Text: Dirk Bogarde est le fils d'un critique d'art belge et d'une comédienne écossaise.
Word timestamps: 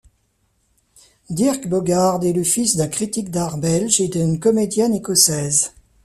Dirk 1.29 1.67
Bogarde 1.67 2.23
est 2.25 2.33
le 2.33 2.43
fils 2.43 2.75
d'un 2.75 2.87
critique 2.87 3.29
d'art 3.29 3.59
belge 3.59 4.01
et 4.01 4.07
d'une 4.07 4.39
comédienne 4.39 4.95
écossaise. 4.95 5.73